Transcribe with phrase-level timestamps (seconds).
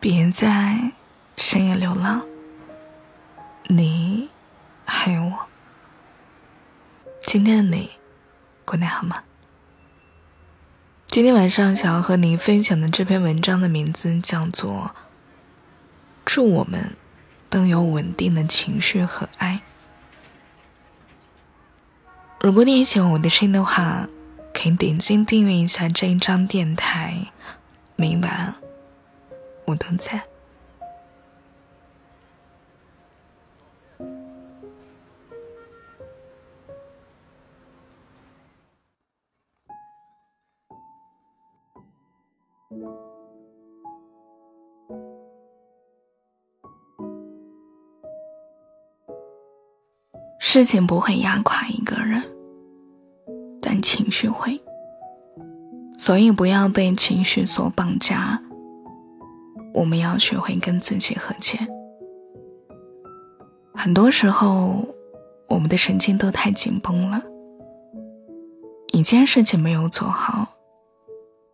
[0.00, 0.92] 别在
[1.36, 2.22] 深夜流浪，
[3.66, 4.30] 你
[4.84, 5.46] 还有我。
[7.26, 7.90] 今天的你
[8.64, 9.24] 过得好吗？
[11.08, 14.92] 今天晚上想要和您分享的这篇文章的名字叫做
[16.24, 16.96] 《祝我们
[17.50, 19.62] 都有稳定的情绪和爱》。
[22.40, 24.06] 如果你也喜欢我的声音的话，
[24.60, 27.28] 可以点击订阅一下这一张电台。
[27.94, 28.56] 明晚
[29.66, 30.20] 我都在。
[50.40, 52.24] 事情不会压垮一个人，
[54.08, 54.58] 情绪会。
[55.98, 58.42] 所以不要被情绪所绑架。
[59.74, 61.58] 我们要学会跟自己和解。
[63.74, 64.88] 很多时候，
[65.48, 67.22] 我们的神经都太紧绷了，
[68.92, 70.48] 一件事情没有做好，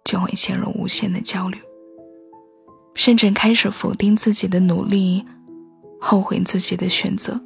[0.04, 1.58] 就会陷入无限的焦虑，
[2.94, 5.26] 甚至开始否定自己的努力，
[6.00, 7.40] 后悔自己的选择。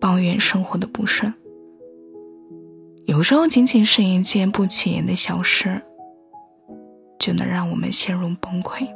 [0.00, 1.34] 抱怨生活的不顺，
[3.08, 5.80] 有时候仅仅是一件不起眼的小事，
[7.18, 8.86] 就能让我们陷入崩溃。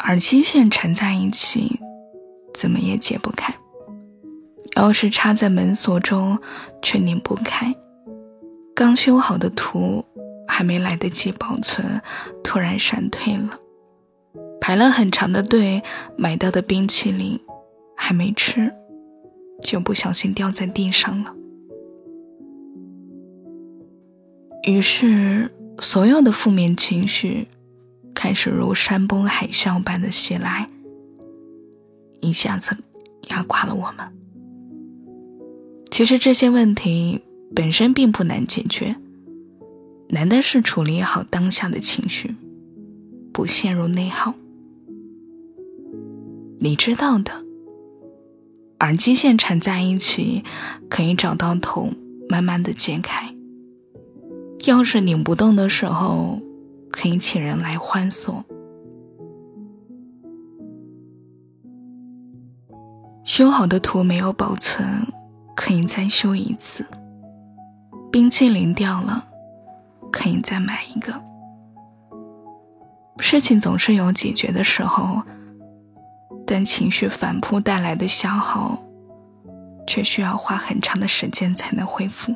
[0.00, 1.80] 耳机线缠在一起，
[2.52, 3.54] 怎么也解不开；
[4.76, 6.38] 钥匙插在门锁中，
[6.82, 7.72] 却拧不开；
[8.74, 10.04] 刚修好的图
[10.46, 12.02] 还没来得及保存，
[12.44, 13.58] 突然闪退了。
[14.60, 15.82] 排了很长的队，
[16.18, 17.40] 买到的冰淇淋
[17.96, 18.70] 还没吃，
[19.62, 21.34] 就不小心掉在地上了。
[24.64, 27.46] 于是，所有的负面情绪
[28.14, 30.68] 开始如山崩海啸般的袭来，
[32.20, 32.76] 一下子
[33.30, 34.06] 压垮了我们。
[35.90, 37.20] 其实这些问题
[37.54, 38.94] 本身并不难解决，
[40.10, 42.34] 难的是处理好当下的情绪，
[43.32, 44.34] 不陷入内耗。
[46.60, 47.32] 你知道的，
[48.80, 50.42] 耳机线缠在一起，
[50.88, 51.90] 可以找到头，
[52.28, 53.34] 慢慢的解开。
[54.60, 56.40] 钥匙拧不动的时候，
[56.90, 58.44] 可以请人来换锁。
[63.24, 65.06] 修好的图没有保存，
[65.54, 66.84] 可以再修一次。
[68.10, 69.24] 冰淇淋掉了，
[70.10, 71.12] 可以再买一个。
[73.18, 75.22] 事情总是有解决的时候。
[76.52, 78.76] 但情绪反扑带来的消耗，
[79.86, 82.34] 却需要花很长的时间才能恢复。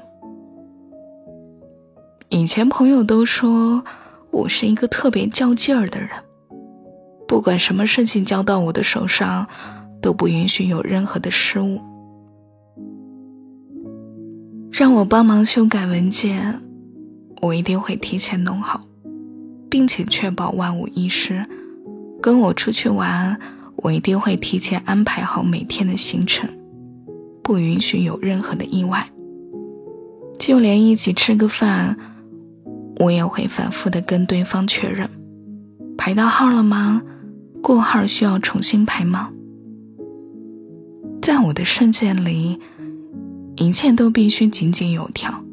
[2.28, 3.82] 以前朋友都说
[4.30, 6.10] 我是一个特别较劲儿的人，
[7.26, 9.48] 不管什么事情交到我的手上，
[10.00, 11.80] 都不允许有任何的失误。
[14.70, 16.60] 让我帮忙修改文件，
[17.42, 18.80] 我一定会提前弄好，
[19.68, 21.44] 并且确保万无一失。
[22.22, 23.36] 跟我出去玩。
[23.84, 26.48] 我一定会提前安排好每天的行程，
[27.42, 29.06] 不允许有任何的意外。
[30.38, 31.94] 就连一起吃个饭，
[33.00, 35.10] 我也会反复的跟对方确认：
[35.98, 37.02] 排到号了吗？
[37.62, 39.30] 过号需要重新排吗？
[41.20, 42.58] 在我的世界里，
[43.56, 45.44] 一切都必须井井有条。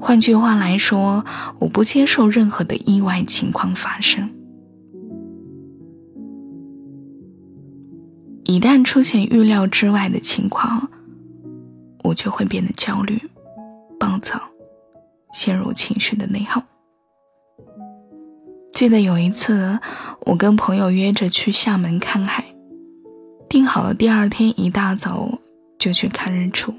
[0.00, 1.22] 换句话来说，
[1.58, 4.30] 我不接受任何的意外情况发生。
[8.54, 10.88] 一旦出现预料之外的情况，
[12.04, 13.20] 我就会变得焦虑、
[13.98, 14.40] 暴躁，
[15.32, 16.62] 陷入情绪的内耗。
[18.72, 19.80] 记得有一次，
[20.20, 22.44] 我跟朋友约着去厦门看海，
[23.48, 25.28] 定好了第二天一大早
[25.76, 26.72] 就去看日出。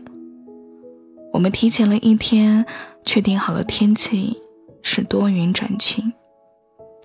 [1.33, 2.66] 我们提前了一天，
[3.03, 4.37] 确定好了天气
[4.81, 6.13] 是多云转晴，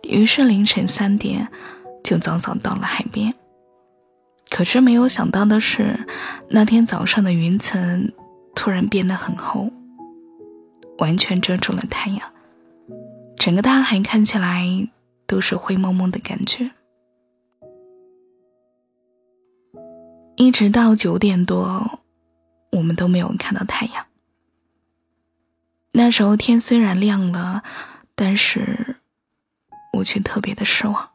[0.05, 1.49] 于是凌晨三点
[2.05, 3.35] 就早早到了海边。
[4.51, 6.07] 可是没有想到的是，
[6.51, 8.13] 那天早上的云层
[8.55, 9.73] 突然变得很厚，
[10.99, 12.33] 完全遮住了太阳，
[13.37, 14.67] 整个大海看起来
[15.27, 16.73] 都是灰蒙蒙的感觉。
[20.37, 22.01] 一直到九点多，
[22.73, 24.07] 我们都没有看到太阳。
[25.93, 27.63] 那时候天虽然亮了，
[28.15, 28.97] 但是
[29.95, 31.11] 我却特别的失望。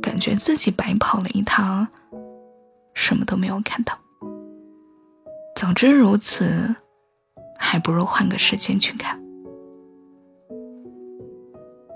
[0.00, 1.86] 感觉自己白跑了一趟，
[2.94, 3.98] 什么都没有看到。
[5.56, 6.74] 早知如此，
[7.58, 9.20] 还不如换个时间去看。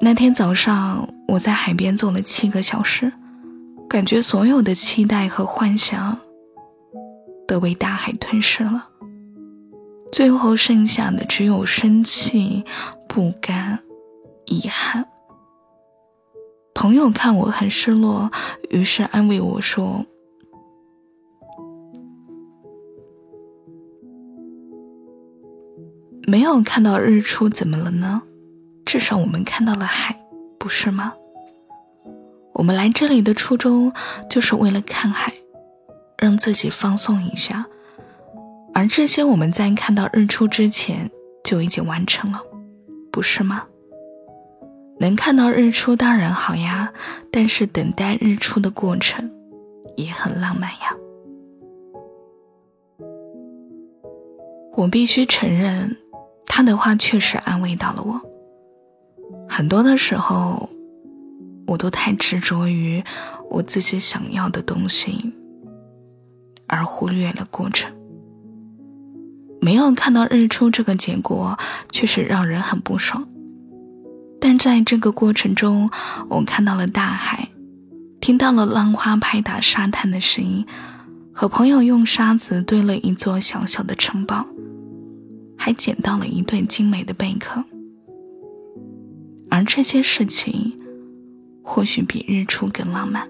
[0.00, 3.11] 那天早上，我在海边坐了七个小时，
[3.88, 6.19] 感觉所有的期待和幻想
[7.49, 8.88] 都被大海吞噬了，
[10.12, 12.64] 最后剩下的只有生气、
[13.08, 13.79] 不甘、
[14.44, 15.06] 遗憾。
[16.75, 18.31] 朋友看我很失落，
[18.69, 20.05] 于是安慰我说
[26.26, 28.23] ：“没有看到日出，怎么了呢？”
[28.85, 30.15] 至少我们看到了海，
[30.59, 31.15] 不是吗？
[32.53, 33.93] 我们来这里的初衷
[34.29, 35.32] 就是为了看海，
[36.19, 37.67] 让自己放松一下。
[38.75, 41.11] 而这些我们在看到日出之前
[41.44, 42.43] 就已经完成了，
[43.11, 43.65] 不是吗？
[45.05, 46.91] 能看到日出当然好呀，
[47.31, 49.31] 但是等待日出的过程
[49.99, 50.97] 也很浪漫呀。
[54.73, 55.95] 我必须承认，
[56.47, 58.19] 他的话确实安慰到了我。
[59.47, 60.71] 很多的时候，
[61.67, 63.05] 我都太执着于
[63.50, 65.35] 我自己想要的东西，
[66.67, 67.95] 而忽略了过程。
[69.61, 71.59] 没有看到日出这个结果，
[71.91, 73.29] 确实让人很不爽。
[74.46, 75.88] 但在这个过程中，
[76.29, 77.49] 我看到了大海，
[78.20, 80.67] 听到了浪花拍打沙滩的声音，
[81.32, 84.44] 和朋友用沙子堆了一座小小的城堡，
[85.56, 87.64] 还捡到了一对精美的贝壳。
[89.49, 90.79] 而这些事情，
[91.62, 93.26] 或许比日出更浪漫。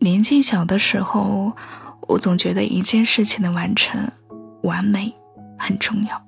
[0.00, 1.52] 年纪小的时候，
[2.06, 4.00] 我总觉得一件事情的完成、
[4.62, 5.12] 完美
[5.58, 6.22] 很重要。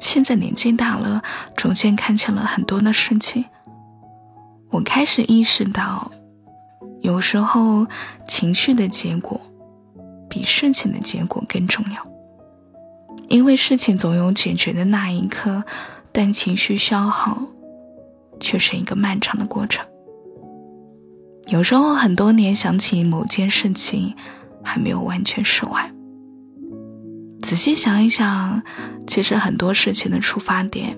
[0.00, 1.22] 现在年纪大了，
[1.56, 3.44] 逐渐看清了很多的事情，
[4.70, 6.10] 我开始意识到，
[7.00, 7.86] 有时候
[8.26, 9.40] 情绪的结果。
[10.32, 12.06] 比事情的结果更重要，
[13.28, 15.64] 因为事情总有解决的那一刻，
[16.12, 17.36] 但情绪消耗
[18.38, 19.84] 却是一个漫长的过程。
[21.50, 24.14] 有时候很多年想起某件事情，
[24.62, 25.92] 还没有完全释怀。
[27.42, 28.62] 仔细想一想，
[29.04, 30.96] 其实很多事情的出发点，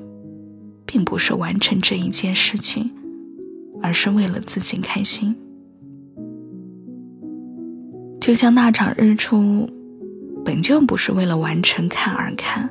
[0.84, 2.90] 并不是完成这一件事情，
[3.82, 5.34] 而是为了自己开心。
[8.20, 9.66] 就像那场日出，
[10.44, 12.68] 本就不是为了完成看而看，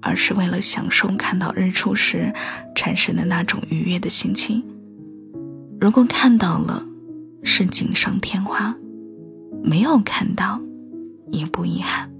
[0.00, 2.32] 而是为了享受看到日出时
[2.74, 4.64] 产生的那种愉悦的心情。
[5.78, 6.82] 如果看到了，
[7.54, 8.74] 是锦上添花；
[9.62, 10.58] 没有看到，
[11.30, 12.10] 也不遗憾，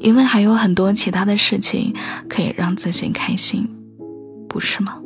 [0.00, 1.94] 因为还有很多其他的事情
[2.28, 3.64] 可以让自己开心，
[4.48, 5.00] 不是吗？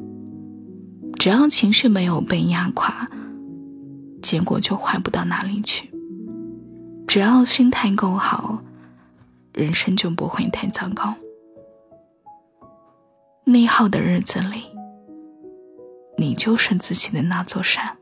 [1.19, 3.07] 只要情绪没有被压垮，
[4.23, 5.91] 结果就坏不到哪里去。
[7.07, 8.63] 只要心态够好，
[9.53, 11.15] 人生就不会太糟糕。
[13.45, 14.63] 内耗的日子里，
[16.17, 18.00] 你就是自己的那座山。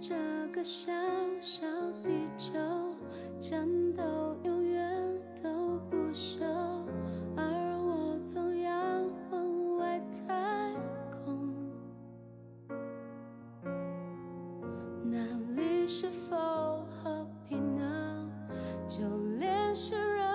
[0.00, 0.14] 这
[0.50, 0.90] 个小
[1.42, 1.66] 小
[2.02, 2.54] 地球，
[3.38, 4.02] 战斗
[4.44, 4.90] 永远
[5.42, 6.42] 都不休，
[7.36, 7.44] 而
[7.76, 8.72] 我总要
[9.30, 10.72] 往外太
[11.10, 11.54] 空。
[15.04, 15.18] 那
[15.54, 18.26] 里是否和平呢？
[18.88, 19.00] 就
[19.38, 20.26] 连世人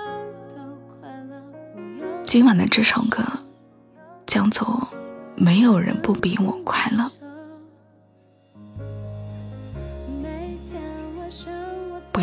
[0.48, 0.58] 都
[0.88, 1.42] 快乐
[1.74, 2.06] 不忧。
[2.24, 3.24] 今晚的这首歌
[4.28, 4.68] 叫做
[5.44, 7.04] 《没有人不比我快乐》。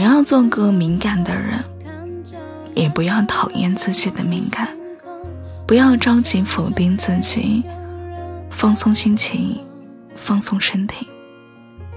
[0.02, 1.64] 要做个敏感的人，
[2.74, 4.68] 也不要讨厌自己的敏感，
[5.66, 7.64] 不要着急否定自己，
[8.50, 9.64] 放松心情，
[10.14, 11.08] 放松身体，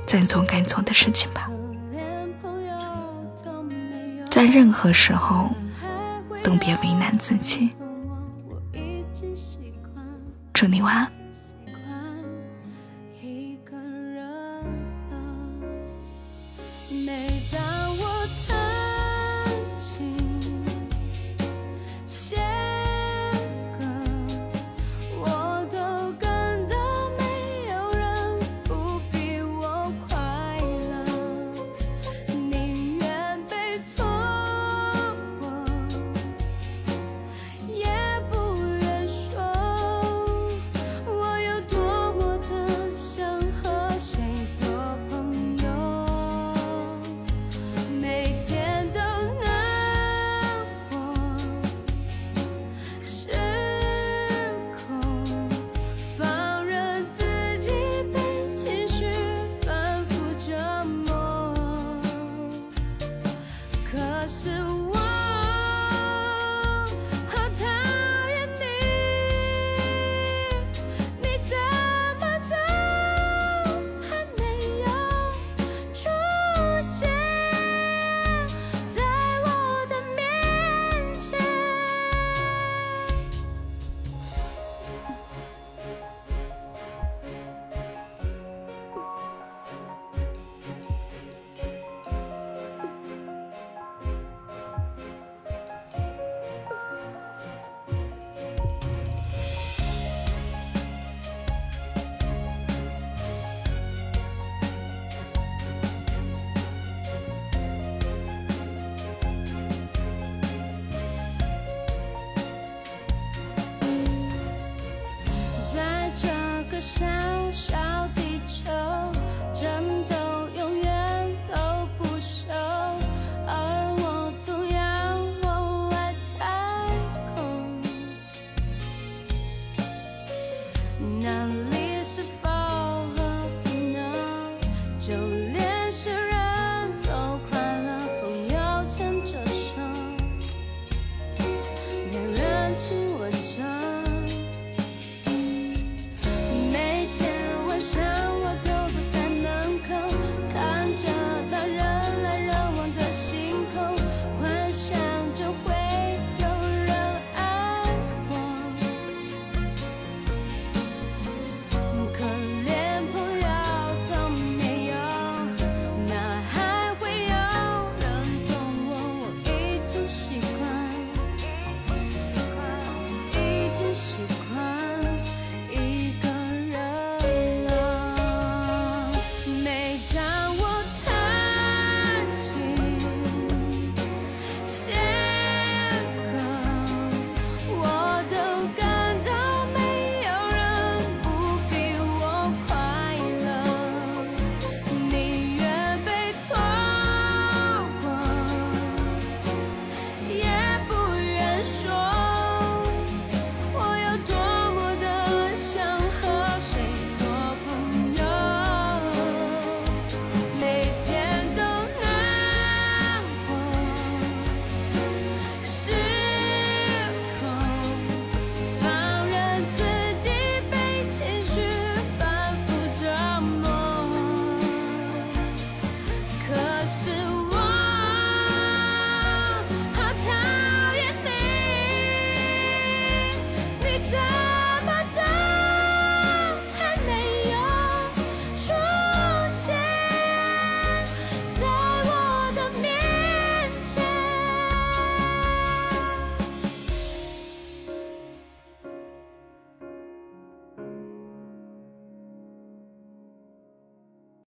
[0.05, 1.49] 再做该做的事情吧。
[4.29, 5.49] 在任何时候，
[6.43, 7.71] 都别为难自己。
[10.53, 11.14] 祝你晚安。